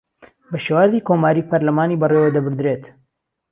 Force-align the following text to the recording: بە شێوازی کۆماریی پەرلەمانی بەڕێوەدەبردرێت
بە 0.51 0.57
شێوازی 0.65 1.05
کۆماریی 1.07 1.47
پەرلەمانی 1.49 1.99
بەڕێوەدەبردرێت 2.01 2.83